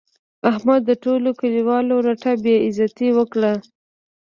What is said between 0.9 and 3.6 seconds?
ټولو کلیوالو رټه بې عزتي وکړه.